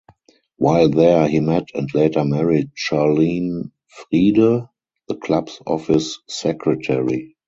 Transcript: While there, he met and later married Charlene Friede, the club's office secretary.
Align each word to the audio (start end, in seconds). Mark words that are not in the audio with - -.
While 0.57 0.89
there, 0.89 1.27
he 1.27 1.41
met 1.41 1.67
and 1.75 1.87
later 1.93 2.23
married 2.25 2.71
Charlene 2.73 3.69
Friede, 4.11 4.67
the 5.07 5.15
club's 5.17 5.61
office 5.67 6.17
secretary. 6.27 7.35